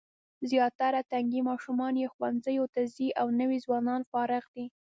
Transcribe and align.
زیاتره 0.51 1.01
تنکي 1.11 1.41
ماشومان 1.49 1.93
یې 2.01 2.11
ښوونځیو 2.13 2.65
ته 2.73 2.81
ځي 2.95 3.07
او 3.19 3.27
نوي 3.39 3.57
ځوانان 3.65 4.01
فارغ 4.11 4.43
دي. 4.55 4.65